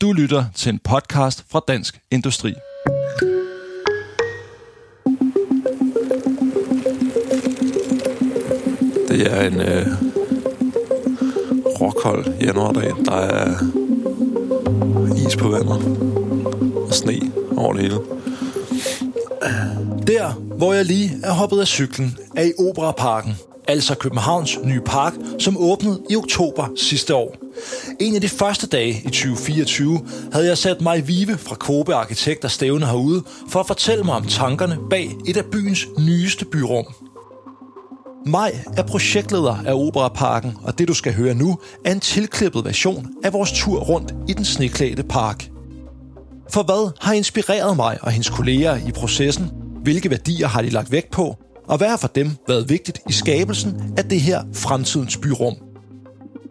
[0.00, 2.54] Du lytter til en podcast fra Dansk Industri.
[9.08, 9.86] Det er en øh,
[11.80, 12.92] rockhold januardag.
[13.04, 13.54] Der er
[15.26, 15.98] is på vandet
[16.76, 17.94] og sne over det hele.
[20.06, 23.32] Der, hvor jeg lige er hoppet af cyklen, er i Operaparken,
[23.68, 27.47] altså Københavns nye park, som åbnede i oktober sidste år.
[28.00, 30.00] En af de første dage i 2024
[30.32, 34.14] havde jeg sat mig i Vive fra Kobe Arkitekter stævne herude for at fortælle mig
[34.14, 36.84] om tankerne bag et af byens nyeste byrum.
[38.26, 43.06] Maj er projektleder af Operaparken, og det du skal høre nu er en tilklippet version
[43.24, 45.50] af vores tur rundt i den sneklædte park.
[46.52, 49.50] For hvad har inspireret mig og hendes kolleger i processen?
[49.82, 51.36] Hvilke værdier har de lagt vægt på?
[51.68, 55.67] Og hvad har for dem været vigtigt i skabelsen af det her fremtidens byrum?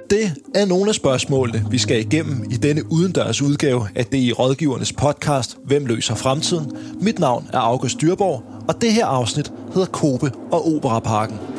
[0.10, 4.32] Det er nogle af spørgsmålene, vi skal igennem i denne udendørs udgave af det i
[4.32, 6.72] Rådgivernes podcast Hvem løser fremtiden?
[7.02, 11.57] Mit navn er August Dyrborg, og det her afsnit hedder Kobe og Operaparken.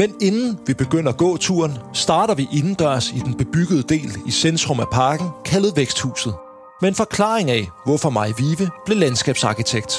[0.00, 4.86] Men inden vi begynder gåturen, starter vi indendørs i den bebyggede del i centrum af
[4.92, 6.34] parken, kaldet Væksthuset.
[6.80, 9.92] Med en forklaring af, hvorfor Maj Vive blev landskabsarkitekt.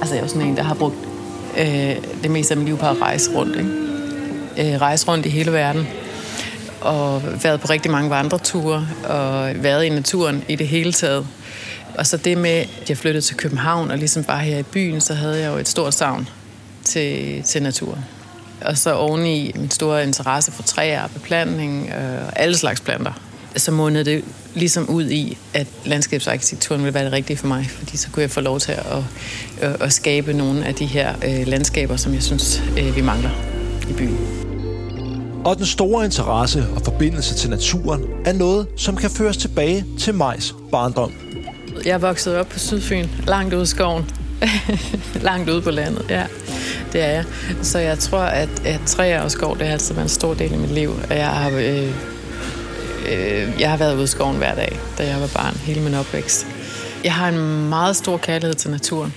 [0.00, 0.94] Altså, jeg er jo sådan en, der har brugt
[1.58, 3.56] øh, det meste af mit liv på at rejse rundt.
[3.56, 4.74] Ikke?
[4.74, 5.86] Øh, rejse rundt i hele verden.
[6.80, 11.26] Og været på rigtig mange vandreture, og været i naturen i det hele taget.
[11.98, 15.00] Og så det med, at jeg flyttede til København, og ligesom bare her i byen,
[15.00, 16.28] så havde jeg jo et stort savn
[16.84, 18.04] til, til naturen.
[18.60, 23.12] Og så oveni min store interesse for træer, beplantning og øh, alle slags planter,
[23.56, 27.96] så månede det ligesom ud i, at landskabsarkitekturen ville være det rigtige for mig, fordi
[27.96, 28.84] så kunne jeg få lov til at,
[29.60, 33.30] at, at skabe nogle af de her øh, landskaber, som jeg synes, øh, vi mangler
[33.90, 34.18] i byen.
[35.44, 40.14] Og den store interesse og forbindelse til naturen er noget, som kan føres tilbage til
[40.14, 41.12] Majs barndom.
[41.84, 44.10] Jeg vokset op på Sydfyn, langt ude i skoven.
[45.22, 46.26] langt ude på landet, ja
[46.92, 47.24] det er jeg.
[47.62, 50.52] Så jeg tror, at, at træer og skov, det har altid været en stor del
[50.52, 50.90] af mit liv.
[51.10, 51.88] Og jeg har, øh,
[53.08, 55.94] øh, jeg har været ude i skoven hver dag, da jeg var barn, hele min
[55.94, 56.46] opvækst.
[57.04, 59.14] Jeg har en meget stor kærlighed til naturen.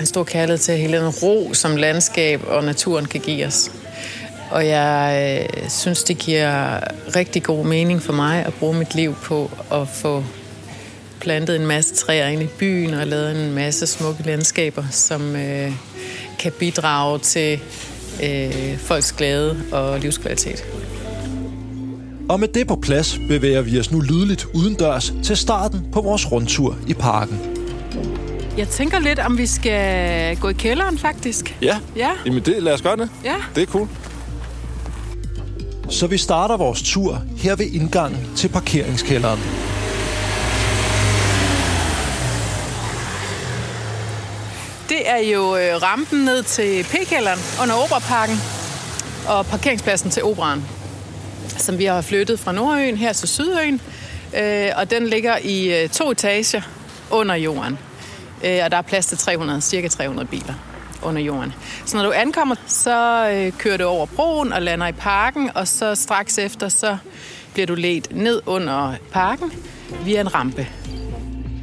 [0.00, 3.70] En stor kærlighed til hele den ro, som landskab og naturen kan give os.
[4.50, 6.80] Og jeg øh, synes, det giver
[7.16, 10.24] rigtig god mening for mig at bruge mit liv på at få
[11.20, 15.72] plantet en masse træer ind i byen og lavet en masse smukke landskaber, som, øh,
[16.42, 17.60] kan bidrage til
[18.22, 20.64] øh, folks glæde og livskvalitet.
[22.28, 26.32] Og med det på plads bevæger vi os nu lydligt udendørs til starten på vores
[26.32, 27.40] rundtur i parken.
[28.56, 31.56] Jeg tænker lidt, om vi skal gå i kælderen, faktisk.
[31.62, 32.10] Ja, ja.
[32.26, 33.10] Jamen det, lad os gøre det.
[33.24, 33.34] Ja.
[33.54, 33.88] Det er cool.
[35.88, 39.71] Så vi starter vores tur her ved indgangen til parkeringskælderen.
[45.12, 48.36] Er jo øh, rampen ned til P-kælderen under Operaparken
[49.28, 50.62] og parkeringspladsen til Operan,
[51.48, 53.80] som vi har flyttet fra Nordøen her til Sydøen.
[54.36, 56.60] Øh, og den ligger i øh, to etager
[57.10, 57.78] under jorden.
[58.42, 60.54] Og der er plads til 300, cirka 300 biler
[61.02, 61.52] under jorden.
[61.86, 65.94] Så når du ankommer, så kører du over broen og lander i parken, og så
[65.94, 66.96] straks efter, så
[67.52, 69.52] bliver du ledt ned under parken
[70.04, 70.68] via en rampe.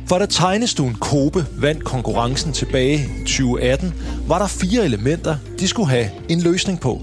[0.10, 3.94] For da tegnestuen Kobe vandt konkurrencen tilbage i 2018,
[4.28, 7.02] var der fire elementer, de skulle have en løsning på.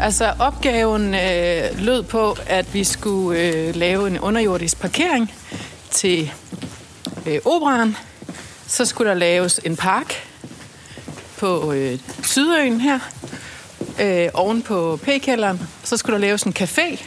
[0.00, 5.32] Altså opgaven øh, lød på, at vi skulle øh, lave en underjordisk parkering
[5.90, 6.30] til
[7.26, 7.96] øh, operan.
[8.66, 10.14] Så skulle der laves en park
[11.38, 12.98] på øh, Sydøen her,
[14.00, 15.60] øh, oven på P-kælderen.
[15.84, 17.02] Så skulle der laves en café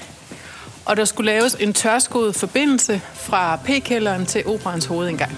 [0.86, 5.32] og der skulle laves en tørskoet forbindelse fra P-kælderen til operans hovedindgang.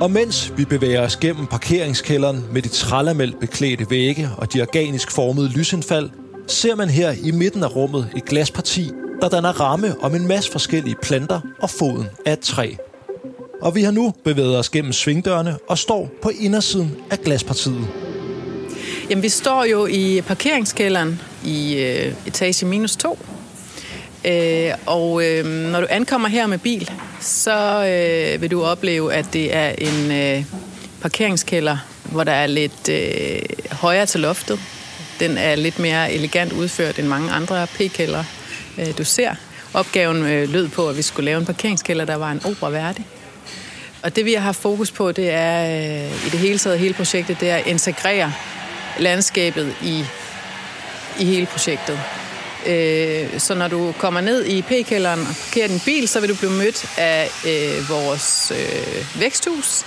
[0.00, 5.10] Og mens vi bevæger os gennem parkeringskælderen med de trællamelt beklædte vægge og de organisk
[5.10, 6.10] formede lysindfald,
[6.46, 8.90] ser man her i midten af rummet et glasparti,
[9.20, 12.74] der danner ramme om en masse forskellige planter og foden af et træ.
[13.60, 17.88] Og vi har nu bevæget os gennem svingdørene og står på indersiden af glaspartiet.
[19.10, 23.18] Jamen, vi står jo i parkeringskælderen i øh, etage minus 2,
[24.24, 26.90] Øh, og øh, når du ankommer her med bil,
[27.20, 30.44] så øh, vil du opleve, at det er en øh,
[31.00, 33.42] parkeringskælder, hvor der er lidt øh,
[33.72, 34.60] højere til loftet.
[35.20, 38.24] Den er lidt mere elegant udført end mange andre p-kælder,
[38.78, 39.34] øh, du ser.
[39.74, 43.06] Opgaven øh, lød på, at vi skulle lave en parkeringskælder, der var en opera værdig.
[44.02, 46.94] Og det vi har haft fokus på, det er øh, i det hele taget hele
[46.94, 48.32] projektet, det er at integrere
[48.98, 50.04] landskabet i,
[51.20, 52.00] i hele projektet.
[52.66, 56.34] Øh, så når du kommer ned i P-kælderen og parkerer din bil, så vil du
[56.34, 59.84] blive mødt af øh, vores øh, væksthus,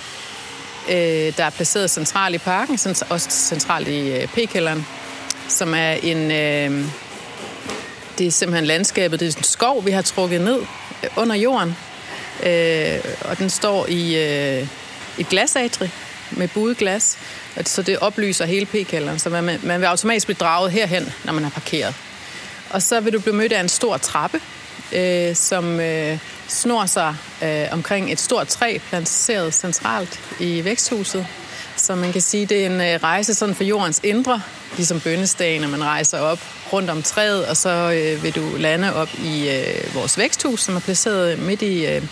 [0.88, 0.96] øh,
[1.36, 2.78] der er placeret centralt i parken,
[3.10, 4.86] også centralt i øh, P-kælderen,
[5.48, 6.30] som er en...
[6.30, 6.84] Øh,
[8.18, 10.60] det er simpelthen landskabet, det er en skov, vi har trukket ned
[11.02, 11.76] øh, under jorden,
[12.46, 14.68] øh, og den står i øh,
[15.18, 15.90] et glasatri
[16.30, 17.18] med buet glas,
[17.64, 21.42] så det oplyser hele P-kælderen, så man, man vil automatisk blive draget herhen, når man
[21.42, 21.94] har parkeret.
[22.70, 24.40] Og så vil du blive mødt af en stor trappe,
[24.92, 26.18] øh, som øh,
[26.48, 31.26] snor sig øh, omkring et stort træ, placeret centralt i væksthuset.
[31.76, 34.42] Så man kan sige, det er en øh, rejse sådan for jordens indre,
[34.76, 36.38] ligesom bønnestagen, når man rejser op
[36.72, 40.76] rundt om træet, og så øh, vil du lande op i øh, vores væksthus, som
[40.76, 42.02] er placeret midt i øh,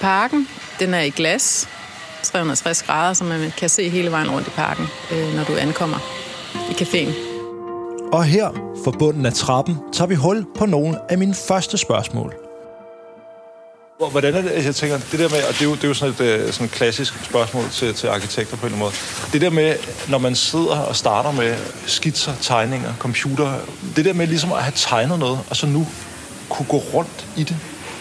[0.00, 0.48] parken.
[0.80, 1.68] Den er i glas,
[2.22, 5.98] 360 grader, så man kan se hele vejen rundt i parken, øh, når du ankommer
[6.70, 7.27] i caféen.
[8.12, 8.48] Og her,
[8.84, 12.34] for bunden af trappen, tager vi hul på nogle af mine første spørgsmål.
[14.10, 15.94] Hvordan er det, jeg tænker, det der med, og det er jo, det er jo
[15.94, 18.92] sådan et øh, sådan et klassisk spørgsmål til, til arkitekter på en eller anden
[19.24, 19.32] måde.
[19.32, 19.76] Det der med,
[20.08, 21.56] når man sidder og starter med
[21.86, 23.54] skitser, tegninger, computer,
[23.96, 25.86] det der med ligesom at have tegnet noget, og så nu
[26.48, 27.56] kunne gå rundt i det.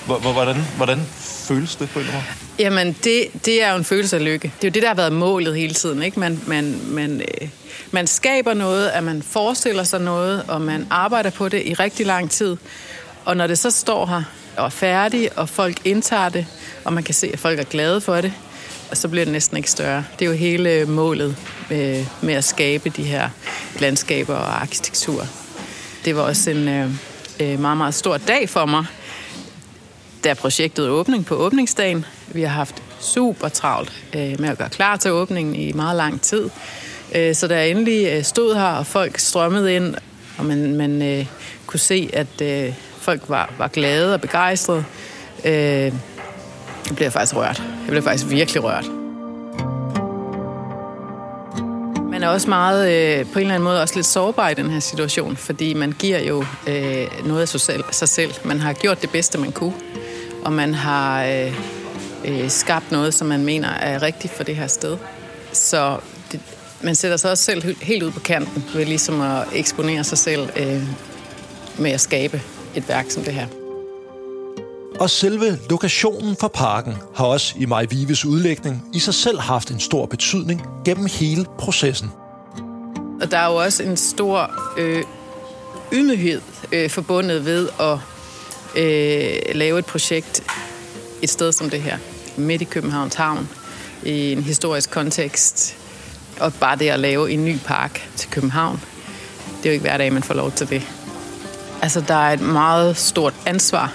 [0.06, 1.02] Hvordan, hvordan
[1.48, 2.24] føles det på en måde?
[2.60, 4.54] Jamen, det, det er jo en følelse af lykke.
[4.62, 6.04] Det er jo det, der har været målet hele tiden.
[6.04, 6.20] Ikke?
[6.20, 7.50] Man, man, man, øh,
[7.92, 12.06] man skaber noget, at man forestiller sig noget, og man arbejder på det i rigtig
[12.06, 12.58] lang tid.
[13.26, 14.24] Og når det så står her
[14.58, 16.46] og er færdigt, og folk indtager det,
[16.86, 18.34] og man kan se, at folk er glade for det,
[18.94, 20.04] så bliver det næsten ikke større.
[20.20, 21.36] Det er jo hele målet
[21.70, 23.30] med, med at skabe de her
[23.80, 25.28] landskaber og arkitektur.
[26.06, 26.90] Det var også en øh,
[27.40, 28.86] øh meget, meget stor dag for mig,
[30.24, 32.06] da projektet åbning på åbningsdagen.
[32.28, 36.22] Vi har haft super travlt øh, med at gøre klar til åbningen i meget lang
[36.22, 36.50] tid.
[37.16, 39.96] Øh, så da jeg endelig øh, stod her, og folk strømmede ind,
[40.38, 41.26] og man, man øh,
[41.66, 44.84] kunne se, at øh, folk var, var glade og begejstrede,
[45.46, 45.94] øh,
[46.88, 47.64] jeg blev faktisk rørt.
[47.86, 48.86] Jeg blev faktisk virkelig rørt.
[52.12, 54.70] Man er også meget, øh, på en eller anden måde, også lidt sårbar i den
[54.70, 57.48] her situation, fordi man giver jo øh, noget af
[57.92, 58.34] sig selv.
[58.46, 59.74] Man har gjort det bedste, man kunne,
[60.48, 61.60] og man har øh,
[62.26, 64.98] øh, skabt noget, som man mener er rigtigt for det her sted.
[65.54, 66.00] Så
[66.32, 66.40] det,
[66.82, 70.50] man sætter sig også selv helt ud på kanten ved ligesom at eksponere sig selv
[70.58, 70.84] øh,
[71.78, 72.42] med at skabe
[72.76, 73.48] et værk som det her.
[75.00, 79.72] Og selve lokationen for parken har også i Maj Vives udlægning i sig selv haft
[79.72, 82.12] en stor betydning gennem hele processen.
[83.22, 85.04] Og der er jo også en stor øh,
[85.94, 86.42] ydmyghed
[86.72, 87.98] øh, forbundet ved at
[88.78, 90.44] øh, lave et projekt
[91.22, 91.98] et sted som det her,
[92.38, 93.50] midt i Københavns Havn,
[94.04, 95.78] i en historisk kontekst.
[96.40, 98.82] Og bare det at lave en ny park til København,
[99.58, 100.82] det er jo ikke hver dag, man får lov til det.
[101.82, 103.94] Altså, der er et meget stort ansvar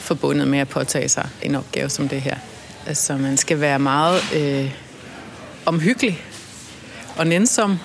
[0.00, 2.36] forbundet med at påtage sig en opgave som det her.
[2.86, 4.70] Altså, man skal være meget øh,
[5.66, 6.24] omhyggelig
[7.16, 7.78] og nænsom,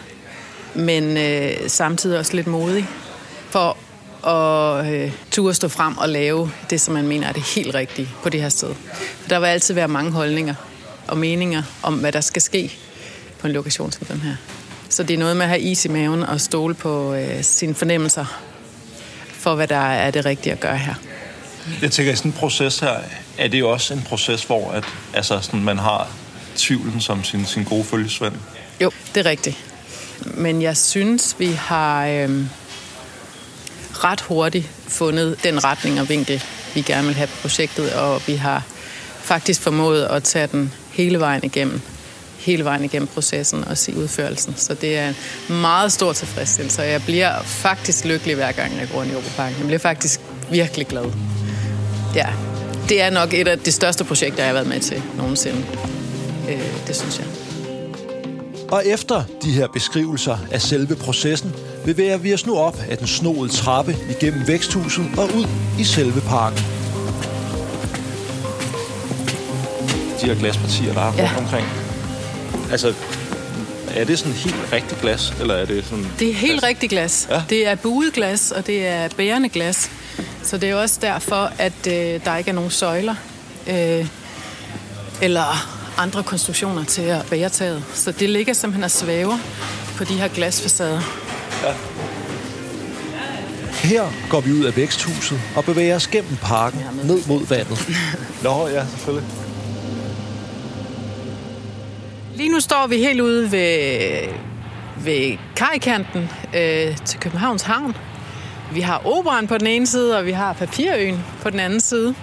[0.75, 2.87] men øh, samtidig også lidt modig
[3.49, 3.77] for
[4.25, 8.09] at øh, turde stå frem og lave det, som man mener er det helt rigtige
[8.23, 8.73] på det her sted.
[9.21, 10.53] For der vil altid være mange holdninger
[11.07, 12.77] og meninger om, hvad der skal ske
[13.39, 14.35] på en lokation som den her.
[14.89, 17.75] Så det er noget med at have is i maven og stole på øh, sine
[17.75, 18.25] fornemmelser
[19.31, 20.93] for, hvad der er det rigtige at gøre her.
[21.81, 22.99] Jeg tænker, i sådan en proces her,
[23.37, 26.07] er det også en proces, hvor at, altså, sådan, man har
[26.55, 28.33] tvivlen som sin, sin gode følgesvend?
[28.81, 29.57] Jo, det er rigtigt.
[30.25, 32.43] Men jeg synes, vi har øh,
[34.03, 36.43] ret hurtigt fundet den retning og vinkel,
[36.75, 38.63] vi gerne vil have på projektet, og vi har
[39.21, 41.81] faktisk formået at tage den hele vejen igennem
[42.37, 44.53] hele vejen igennem processen og se udførelsen.
[44.57, 45.15] Så det er en
[45.49, 49.57] meget stor tilfredsstillelse, og jeg bliver faktisk lykkelig hver gang, jeg går ind i Europaparken.
[49.57, 50.19] Jeg bliver faktisk
[50.51, 51.05] virkelig glad.
[52.15, 52.27] Ja,
[52.89, 55.65] det er nok et af de største projekter, jeg har været med til nogensinde.
[56.49, 57.27] Øh, det synes jeg.
[58.71, 61.55] Og efter de her beskrivelser af selve processen,
[61.87, 65.47] bevæger vi os nu op ad den snoede trappe igennem væksthuset og ud
[65.79, 66.59] i selve parken.
[70.21, 71.23] De her glaspartier, der er ja.
[71.23, 71.67] rundt omkring,
[72.71, 72.93] Altså,
[73.95, 76.07] er det sådan helt rigtig glas, eller er det sådan...
[76.19, 77.27] Det er helt rigtig glas.
[77.29, 77.41] Ja?
[77.49, 79.91] Det er buet glas, og det er bærende glas.
[80.43, 83.15] Så det er også derfor, at øh, der ikke er nogen søjler.
[83.67, 84.07] Øh,
[85.21, 87.83] eller andre konstruktioner til at bære taget.
[87.93, 89.37] Så det ligger simpelthen og svæver
[89.97, 91.26] på de her glasfacader.
[91.63, 91.73] Ja.
[93.83, 97.89] Her går vi ud af væksthuset og bevæger os gennem parken ned mod vandet.
[98.43, 99.29] Nå, ja, selvfølgelig.
[102.35, 103.99] Lige nu står vi helt ude ved,
[105.03, 107.95] ved kajkanten øh, til Københavns Havn.
[108.73, 112.15] Vi har operan på den ene side, og vi har papirøen på den anden side.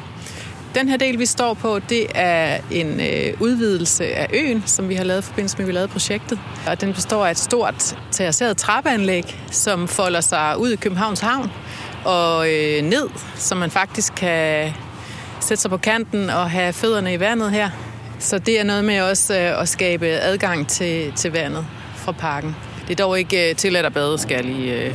[0.74, 4.94] Den her del, vi står på, det er en øh, udvidelse af øen, som vi
[4.94, 6.38] har lavet i forbindelse med, at vi lavede projektet.
[6.66, 11.50] Og den består af et stort terrasseret trappeanlæg, som folder sig ud i Københavns Havn
[12.04, 14.72] og øh, ned, så man faktisk kan
[15.40, 17.70] sætte sig på kanten og have fødderne i vandet her.
[18.18, 21.66] Så det er noget med også øh, at skabe adgang til, til vandet
[21.96, 22.56] fra parken.
[22.88, 24.94] Det er dog ikke øh, tilladt at bade, skal jeg lige øh,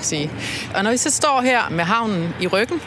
[0.00, 0.30] sige.
[0.74, 2.80] Og når vi så står her med havnen i ryggen,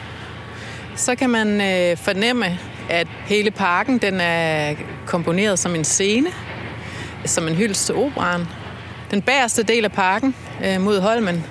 [0.96, 2.58] så kan man øh, fornemme,
[2.90, 4.74] at hele parken den er
[5.06, 6.28] komponeret som en scene,
[7.24, 8.46] som en hyldest til operan.
[9.10, 10.34] Den bagerste del af parken
[10.64, 11.44] øh, mod Holmen,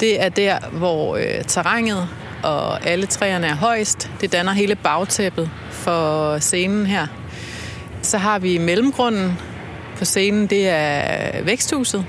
[0.00, 2.08] det er der, hvor øh, terrænet
[2.42, 4.10] og alle træerne er højst.
[4.20, 7.06] Det danner hele bagtæppet for scenen her.
[8.02, 9.38] Så har vi mellemgrunden
[9.96, 12.04] på scenen, det er væksthuset.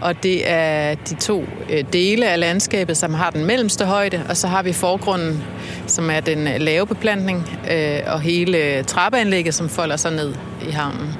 [0.00, 4.36] Og det er de to øh, dele af landskabet, som har den mellemste højde, og
[4.36, 5.44] så har vi forgrunden,
[5.86, 10.34] som er den lave beplantning, øh, og hele trappeanlægget, som folder sig ned
[10.68, 11.14] i havnen.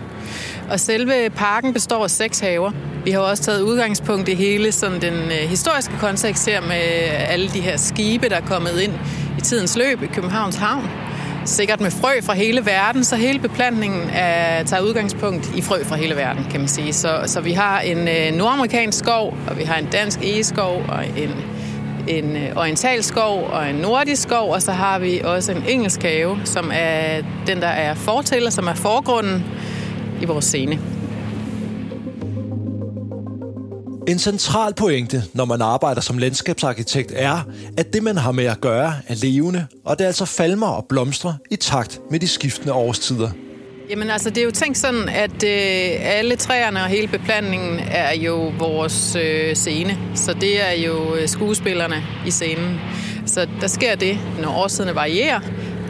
[0.71, 2.73] Og selve parken består af seks haver.
[3.05, 6.81] Vi har også taget udgangspunkt i hele sådan den øh, historiske kontekst her med
[7.29, 8.93] alle de her skibe, der er kommet ind
[9.39, 11.04] i tidens løb i Københavns Havn
[11.45, 15.97] sikkert med frø fra hele verden, så hele beplantningen er, tager udgangspunkt i frø fra
[15.97, 16.93] hele verden, kan man sige.
[16.93, 21.05] Så, så vi har en øh, nordamerikansk skov, og vi har en dansk egeskov, og
[21.17, 21.31] en,
[22.09, 26.03] en øh, orientalsk skov, og en nordisk skov, og så har vi også en engelsk
[26.03, 29.45] have, som er den, der er fortæller, som er forgrunden
[30.21, 30.94] i vores scene.
[34.09, 38.61] En central pointe, når man arbejder som landskabsarkitekt, er, at det, man har med at
[38.61, 43.31] gøre, er levende, og det altså falmer og blomstrer i takt med de skiftende årstider.
[43.91, 48.15] Jamen altså, det er jo tænkt sådan, at øh, alle træerne og hele beplantningen er
[48.15, 49.99] jo vores øh, scene.
[50.15, 52.81] Så det er jo øh, skuespillerne i scenen.
[53.27, 55.41] Så der sker det, når årstiderne varierer,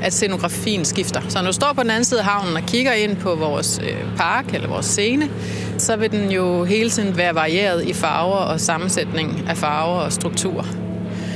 [0.02, 1.20] at scenografien skifter.
[1.28, 3.80] Så når du står på den anden side af havnen og kigger ind på vores
[3.82, 5.30] øh, park eller vores scene,
[5.78, 10.12] så vil den jo hele tiden være varieret i farver og sammensætning af farver og
[10.12, 10.66] struktur.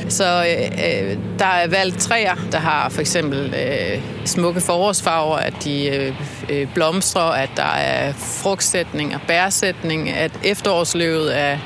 [0.09, 5.55] Så øh, øh, der er valgt træer, der har for eksempel øh, smukke forårsfarver, at
[5.65, 6.15] de øh,
[6.49, 11.59] øh, blomstrer, at der er frugtsætning og bærsætning, at efterårsløvet er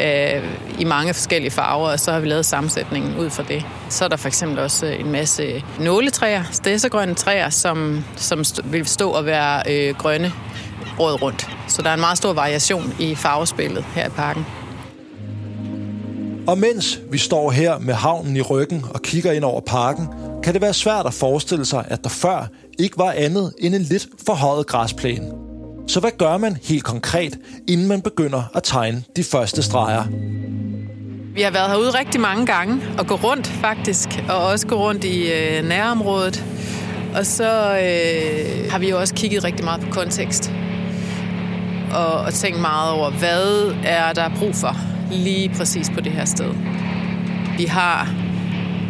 [0.00, 0.42] øh,
[0.78, 3.64] i mange forskellige farver, og så har vi lavet sammensætningen ud fra det.
[3.88, 8.86] Så er der for eksempel også øh, en masse nåletræer, stedsegrønne træer, som, som vil
[8.86, 10.32] stå og være øh, grønne
[10.98, 11.48] året rundt.
[11.68, 14.46] Så der er en meget stor variation i farvespillet her i parken.
[16.46, 20.08] Og mens vi står her med havnen i ryggen og kigger ind over parken,
[20.42, 22.48] kan det være svært at forestille sig, at der før
[22.78, 25.32] ikke var andet end en lidt forhøjet græsplæne.
[25.88, 27.38] Så hvad gør man helt konkret,
[27.68, 30.04] inden man begynder at tegne de første streger?
[31.34, 35.04] Vi har været herude rigtig mange gange og gå rundt faktisk, og også gå rundt
[35.04, 36.44] i øh, nærområdet.
[37.16, 40.52] Og så øh, har vi jo også kigget rigtig meget på kontekst
[41.96, 44.76] og, og tænkt meget over, hvad er der brug for
[45.10, 46.54] lige præcis på det her sted.
[47.58, 48.08] Vi har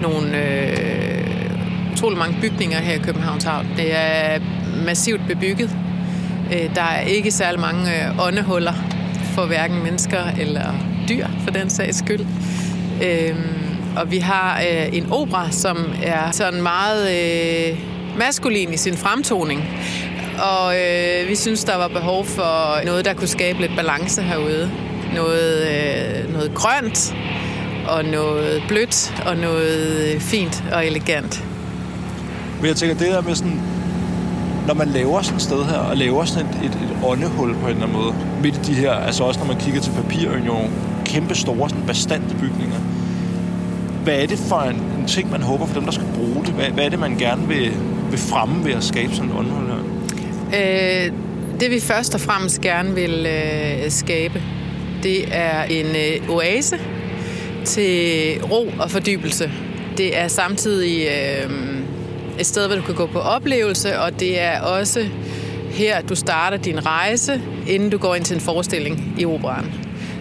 [0.02, 3.66] nogle øh, utrolig mange bygninger her i Københavns Havn.
[3.76, 4.38] Det er
[4.84, 5.76] massivt bebygget.
[6.52, 8.72] Øh, der er ikke særlig mange øh, åndehuller
[9.34, 10.74] for hverken mennesker eller
[11.08, 12.26] dyr, for den sags skyld.
[13.02, 13.36] Øh,
[13.96, 17.78] og vi har øh, en opera, som er sådan meget øh,
[18.18, 19.68] maskulin i sin fremtoning.
[20.38, 24.70] Og øh, vi synes, der var behov for noget, der kunne skabe lidt balance herude.
[25.14, 27.14] Noget, øh, noget grønt,
[27.88, 31.44] og noget blødt, og noget fint og elegant.
[32.60, 33.60] Men jeg tænker, det der med sådan,
[34.66, 37.66] når man laver sådan et sted her, og laver sådan et, et, et åndehul på
[37.66, 40.44] en eller anden måde, midt i de her, altså også når man kigger til papirøen,
[40.44, 40.56] jo
[41.04, 42.78] kæmpe store, sådan bastante bygninger.
[44.04, 46.54] Hvad er det for en, en ting, man håber for dem, der skal bruge det?
[46.54, 47.72] Hvad, hvad er det, man gerne vil,
[48.10, 49.95] vil fremme ved at skabe sådan et åndehul her?
[50.54, 51.12] Øh,
[51.60, 54.42] det vi først og fremmest gerne vil øh, skabe,
[55.02, 56.78] det er en øh, oase
[57.64, 59.50] til ro og fordybelse.
[59.96, 61.50] Det er samtidig øh,
[62.38, 65.08] et sted, hvor du kan gå på oplevelse, og det er også
[65.70, 69.72] her, du starter din rejse, inden du går ind til en forestilling i operan.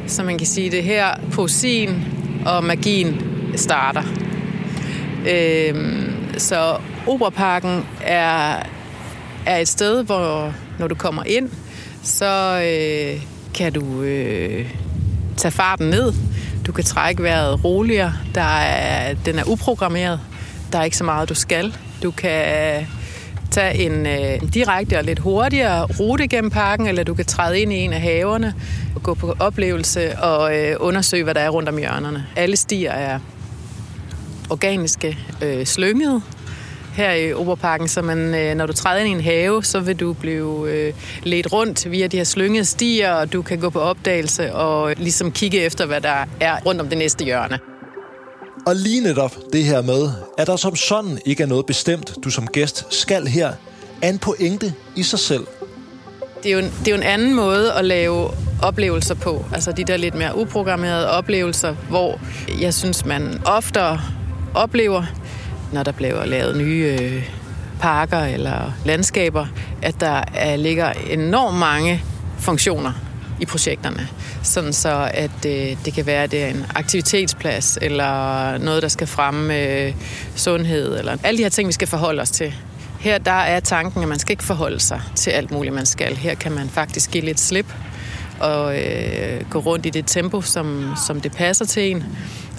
[0.07, 2.05] Så man kan sige, det her poesien
[2.45, 3.21] og magien
[3.55, 4.03] starter.
[5.29, 5.75] Øh,
[6.37, 6.77] så
[7.07, 8.65] Operaparken er
[9.45, 11.49] er et sted, hvor når du kommer ind,
[12.03, 13.21] så øh,
[13.53, 14.69] kan du øh,
[15.37, 16.13] tage farten ned.
[16.67, 18.13] Du kan trække vejret roligere.
[18.35, 20.19] Der er, den er uprogrammeret.
[20.71, 21.75] Der er ikke så meget, du skal.
[22.03, 22.87] Du kan
[23.51, 27.73] tage en øh, direkte og lidt hurtigere rute gennem parken, eller du kan træde ind
[27.73, 28.53] i en af haverne
[28.95, 32.25] og gå på oplevelse og øh, undersøge, hvad der er rundt om hjørnerne.
[32.35, 33.19] Alle stier er
[34.49, 36.21] organiske øh, slyngede
[36.95, 39.99] her i Oberparken, så man, øh, når du træder ind i en have, så vil
[39.99, 43.79] du blive øh, ledt rundt via de her slyngede stier, og du kan gå på
[43.79, 47.59] opdagelse og ligesom kigge efter, hvad der er rundt om det næste hjørne.
[48.67, 52.29] Og lige netop det her med, at der som sådan ikke er noget bestemt, du
[52.29, 53.53] som gæst skal her,
[54.01, 55.47] er en pointe i sig selv.
[56.43, 58.29] Det er, jo en, det er jo en anden måde at lave
[58.63, 59.45] oplevelser på.
[59.53, 62.19] Altså de der lidt mere uprogrammerede oplevelser, hvor
[62.61, 64.01] jeg synes, man oftere
[64.53, 65.03] oplever,
[65.75, 67.29] når der bliver lavet nye øh,
[67.79, 69.45] parker eller landskaber,
[69.81, 72.03] at der er, ligger enormt mange
[72.39, 72.91] funktioner
[73.39, 74.07] i projekterne.
[74.43, 78.87] Sådan så, at øh, det kan være, at det er en aktivitetsplads, eller noget, der
[78.87, 79.93] skal fremme øh,
[80.35, 82.53] sundhed, eller alle de her ting, vi skal forholde os til.
[82.99, 86.15] Her der er tanken, at man skal ikke forholde sig til alt muligt, man skal.
[86.15, 87.73] Her kan man faktisk give lidt slip
[88.39, 92.03] og øh, gå rundt i det tempo, som, som det passer til en,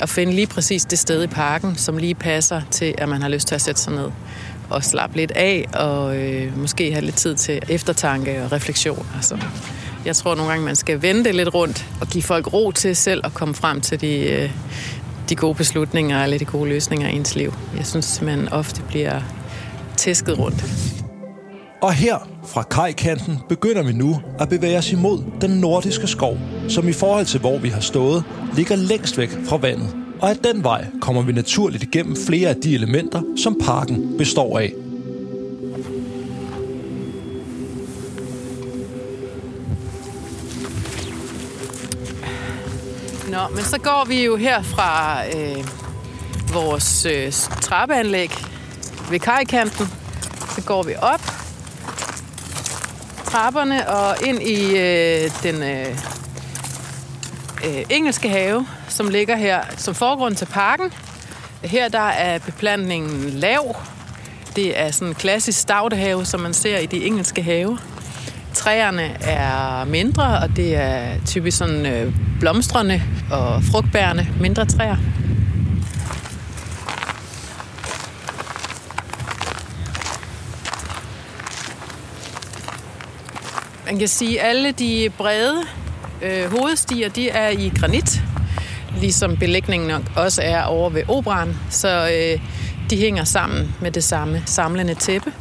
[0.03, 3.29] og finde lige præcis det sted i parken, som lige passer til, at man har
[3.29, 4.11] lyst til at sætte sig ned
[4.71, 9.07] og slappe lidt af, og øh, måske have lidt tid til eftertanke og refleksion.
[9.17, 9.39] Altså,
[10.05, 13.21] jeg tror nogle gange, man skal vende lidt rundt og give folk ro til selv
[13.25, 14.51] at komme frem til de, øh,
[15.29, 17.55] de gode beslutninger eller de gode løsninger i ens liv.
[17.77, 19.21] Jeg synes, man ofte bliver
[19.97, 20.96] tæsket rundt.
[21.81, 26.89] Og her fra kajkanten begynder vi nu at bevæge os imod den nordiske skov, som
[26.89, 29.97] i forhold til hvor vi har stået, ligger længst væk fra vandet.
[30.21, 34.59] Og af den vej kommer vi naturligt igennem flere af de elementer, som parken består
[34.59, 34.73] af.
[43.31, 45.65] Nå, men så går vi jo her fra øh,
[46.53, 48.31] vores øh, trappeanlæg
[49.11, 49.87] ved kajkanten.
[50.55, 51.36] Så går vi op
[53.37, 55.87] trapperne og ind i øh, den øh,
[57.67, 60.93] øh, engelske have, som ligger her som forgrund til parken.
[61.65, 63.77] Her der er beplantningen lav.
[64.57, 67.79] Det er sådan en klassisk stavtehave, som man ser i de engelske have.
[68.55, 74.97] Træerne er mindre, og det er typisk sådan øh, blomstrende og frugtbærende mindre træer.
[83.87, 85.63] Man kan sige, at alle de brede
[86.23, 88.23] øh, hovedstier, de er i granit,
[89.01, 91.57] ligesom belægningen også er over ved operan.
[91.71, 92.41] Så øh,
[92.91, 95.33] de hænger sammen med det samme samlende tæppe.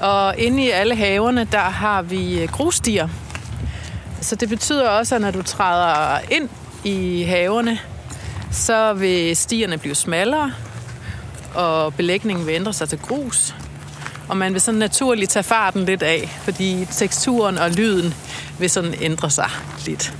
[0.00, 3.08] Og inde i alle haverne, der har vi øh, grusstier.
[4.20, 6.48] Så det betyder også, at når du træder ind
[6.84, 7.78] i haverne,
[8.52, 10.52] så vil stierne blive smallere,
[11.54, 13.54] og belægningen vil ændre sig til grus.
[14.28, 18.14] Og man vil sådan naturligt tage farten lidt af, fordi teksturen og lyden
[18.58, 19.50] vil sådan ændre sig
[19.86, 20.14] lidt.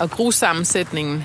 [0.00, 1.24] Og grussammensætningen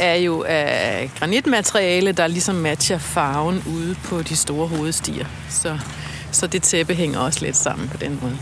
[0.00, 5.26] er jo af granitmateriale, der ligesom matcher farven ude på de store hovedstier.
[5.48, 5.78] Så,
[6.32, 8.38] så det tæppe hænger også lidt sammen på den måde.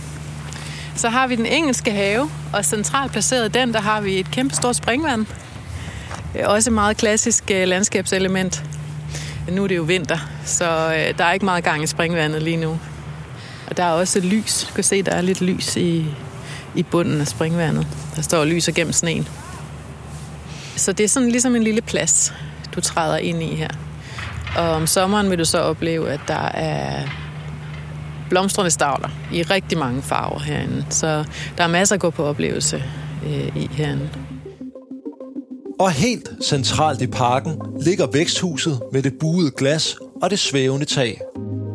[0.97, 4.77] Så har vi den engelske have, og centralt placeret den, der har vi et kæmpestort
[4.77, 5.27] springvand.
[6.37, 8.65] Øh, også et meget klassisk øh, landskabselement.
[9.51, 12.57] Nu er det jo vinter, så øh, der er ikke meget gang i springvandet lige
[12.57, 12.79] nu.
[13.67, 14.67] Og der er også lys.
[14.69, 16.07] Du kan se, der er lidt lys i,
[16.75, 17.87] i bunden af springvandet.
[18.17, 19.29] Der står lys gennem sneen.
[20.77, 22.35] Så det er sådan ligesom en lille plads,
[22.75, 23.71] du træder ind i her.
[24.57, 27.03] Og om sommeren vil du så opleve, at der er
[28.29, 30.85] blomstrende stavler i rigtig mange farver herinde.
[30.91, 31.25] Så
[31.59, 32.85] der er masser at gå på oplevelse
[33.27, 34.11] øh, i herinde.
[35.79, 41.21] Og helt centralt i parken ligger væksthuset med det buede glas og det svævende tag.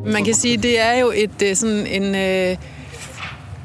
[0.05, 2.57] Man kan sige, det er jo et øh, sådan en øh,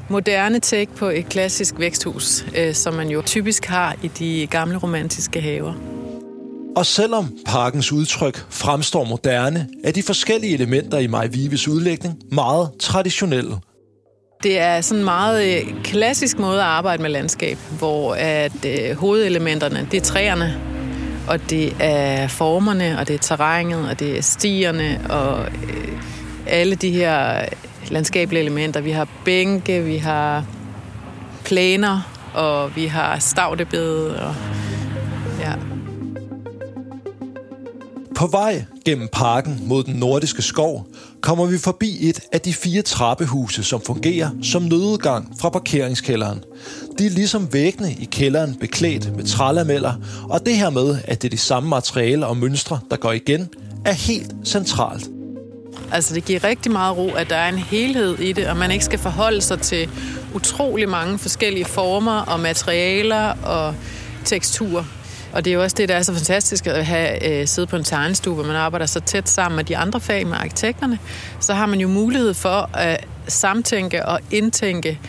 [0.09, 4.77] moderne take på et klassisk væksthus, øh, som man jo typisk har i de gamle
[4.77, 5.73] romantiske haver.
[6.75, 12.69] Og selvom parkens udtryk fremstår moderne, er de forskellige elementer i Maj Vives udlægning meget
[12.79, 13.55] traditionelle.
[14.43, 18.97] Det er sådan en meget øh, klassisk måde at arbejde med landskab, hvor at øh,
[18.97, 20.61] hovedelementerne, det er træerne,
[21.27, 26.01] og det er formerne, og det er terrænet, og det er stierne, og øh,
[26.47, 27.45] alle de her
[27.89, 28.81] landskabelige elementer.
[28.81, 30.45] Vi har bænke, vi har
[31.45, 34.35] planer, og vi har stavtebede, og
[35.39, 35.53] ja.
[38.19, 40.87] På vej gennem parken mod den nordiske skov
[41.21, 46.43] kommer vi forbi et af de fire trappehuse, som fungerer som nødudgang fra parkeringskælderen.
[46.97, 49.93] De er ligesom væggene i kælderen beklædt med trælameller,
[50.29, 53.49] og det her med, at det er de samme materialer og mønstre, der går igen,
[53.85, 55.09] er helt centralt.
[55.91, 58.71] Altså det giver rigtig meget ro, at der er en helhed i det, og man
[58.71, 59.89] ikke skal forholde sig til
[60.33, 63.75] utrolig mange forskellige former og materialer og
[64.25, 64.98] teksturer.
[65.33, 67.75] Og det er jo også det, der er så fantastisk at have øh, siddet på
[67.75, 70.99] en tegnestue, hvor man arbejder så tæt sammen med de andre fag med arkitekterne.
[71.39, 74.99] Så har man jo mulighed for at samtænke og indtænke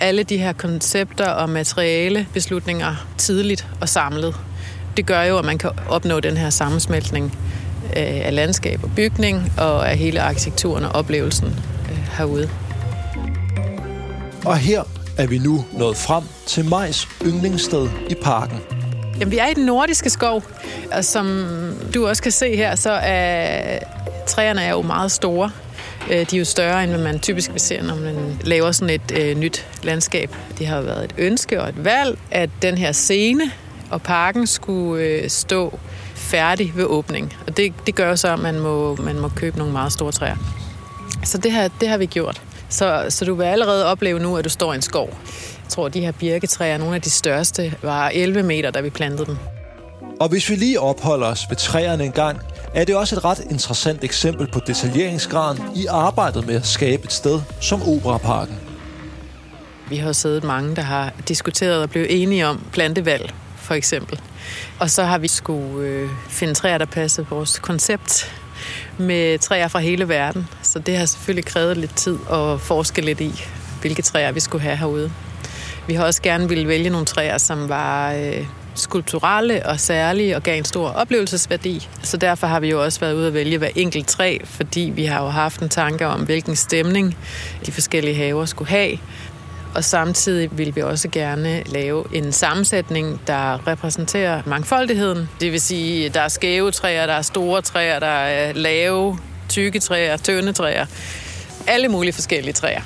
[0.00, 4.34] alle de her koncepter og materiale beslutninger tidligt og samlet.
[4.96, 7.38] Det gør jo, at man kan opnå den her sammensmeltning
[7.84, 11.48] øh, af landskab og bygning og af hele arkitekturen og oplevelsen
[11.90, 12.50] øh, herude.
[14.44, 14.82] Og her
[15.18, 18.79] er vi nu nået frem til Majs yndlingssted i parken.
[19.18, 20.42] Jamen, vi er i den nordiske skov,
[20.92, 21.46] og som
[21.94, 23.78] du også kan se her, så er
[24.26, 25.50] træerne er jo meget store.
[26.10, 28.94] Øh, de er jo større, end hvad man typisk vil se, når man laver sådan
[28.94, 30.34] et øh, nyt landskab.
[30.58, 33.50] Det har været et ønske og et valg, at den her scene
[33.90, 35.78] og parken skulle øh, stå
[36.14, 37.36] færdig ved åbning.
[37.46, 40.36] Og det, det gør så, at man må, man må købe nogle meget store træer.
[41.24, 42.42] Så det har, det har vi gjort.
[42.68, 45.18] Så, så du vil allerede opleve nu, at du står i en skov.
[45.70, 49.26] Tror, at de her birketræer, nogle af de største, var 11 meter, da vi plantede
[49.26, 49.36] dem.
[50.20, 52.40] Og hvis vi lige opholder os ved træerne en gang,
[52.74, 57.12] er det også et ret interessant eksempel på detaljeringsgraden i arbejdet med at skabe et
[57.12, 58.56] sted som Operaparken.
[59.88, 64.20] Vi har siddet mange, der har diskuteret og blevet enige om plantevalg, for eksempel.
[64.78, 68.32] Og så har vi skulle øh, finde træer, der passer vores koncept
[68.98, 70.48] med træer fra hele verden.
[70.62, 73.44] Så det har selvfølgelig krævet lidt tid at forske lidt i,
[73.80, 75.12] hvilke træer vi skulle have herude.
[75.90, 80.42] Vi har også gerne ville vælge nogle træer, som var øh, skulpturelle og særlige og
[80.42, 81.88] gav en stor oplevelsesværdi.
[82.02, 85.04] Så derfor har vi jo også været ude at vælge hver enkelt træ, fordi vi
[85.04, 87.16] har jo haft en tanke om, hvilken stemning
[87.66, 88.98] de forskellige haver skulle have.
[89.74, 95.28] Og samtidig vil vi også gerne lave en sammensætning, der repræsenterer mangfoldigheden.
[95.40, 99.80] Det vil sige, der er skæve træer, der er store træer, der er lave, tykke
[99.80, 100.86] træer, tynde træer.
[101.66, 102.80] Alle mulige forskellige træer.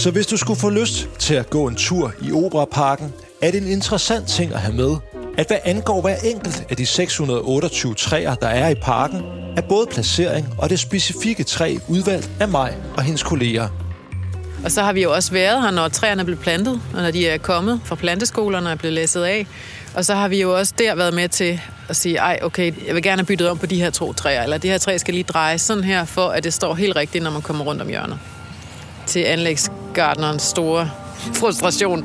[0.00, 3.62] Så hvis du skulle få lyst til at gå en tur i Operaparken, er det
[3.62, 4.96] en interessant ting at have med,
[5.38, 9.22] at hvad angår hver enkelt af de 628 træer, der er i parken,
[9.56, 13.68] er både placering og det specifikke træ udvalgt af mig og hendes kolleger.
[14.64, 17.28] Og så har vi jo også været her, når træerne blev plantet, og når de
[17.28, 19.46] er kommet fra planteskolerne og er blevet læsset af.
[19.94, 22.94] Og så har vi jo også der været med til at sige, ej, okay, jeg
[22.94, 25.14] vil gerne have byttet om på de her to træer, eller det her træ skal
[25.14, 27.88] lige dreje sådan her, for at det står helt rigtigt, når man kommer rundt om
[27.88, 28.18] hjørnet.
[29.10, 30.90] Til anlægsgardnerens store
[31.34, 32.04] frustration.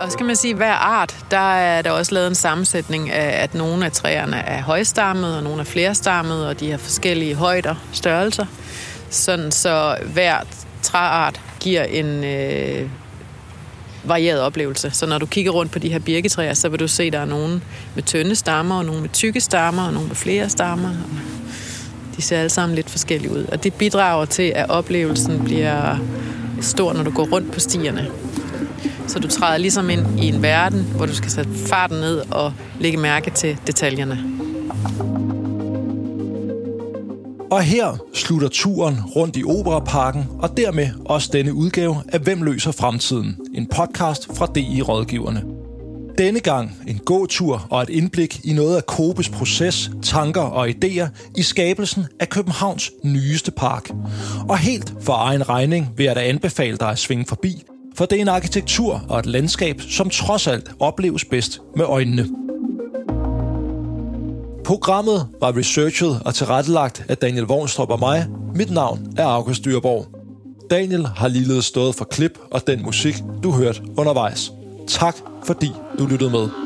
[0.00, 3.42] Og så kan man sige, hver art, der er der også lavet en sammensætning af,
[3.42, 7.74] at nogle af træerne er højstammede, og nogle er flerstammede, og de har forskellige højder,
[7.92, 8.46] størrelser.
[9.10, 10.38] Sådan så hver
[10.82, 12.88] træart giver en øh,
[14.04, 14.90] varieret oplevelse.
[14.90, 17.18] Så når du kigger rundt på de her birketræer, så vil du se, at der
[17.18, 17.62] er nogen
[17.94, 20.90] med tynde stammer, og nogle med tykke stammer, og nogle med flere stammer.
[22.20, 23.44] De ser alle sammen lidt forskellige ud.
[23.52, 25.96] Og det bidrager til, at oplevelsen bliver
[26.60, 28.08] stor, når du går rundt på stierne.
[29.06, 32.52] Så du træder ligesom ind i en verden, hvor du skal sætte farten ned og
[32.80, 34.18] lægge mærke til detaljerne.
[37.50, 42.72] Og her slutter turen rundt i Operaparken, og dermed også denne udgave af Hvem løser
[42.72, 43.36] fremtiden?
[43.54, 45.59] En podcast fra DI Rådgiverne.
[46.20, 51.06] Denne gang en gåtur og et indblik i noget af Kobes proces, tanker og idéer
[51.36, 53.90] i skabelsen af Københavns nyeste park.
[54.48, 57.62] Og helt for egen regning vil jeg da anbefale dig at svinge forbi,
[57.96, 62.26] for det er en arkitektur og et landskab, som trods alt opleves bedst med øjnene.
[64.64, 68.26] Programmet var researchet og tilrettelagt af Daniel Vognstrup og mig.
[68.54, 70.06] Mit navn er August Dyrborg.
[70.70, 74.52] Daniel har ligeledes stået for klip og den musik, du hørte undervejs.
[74.88, 76.59] Tak fordi du lyttede med.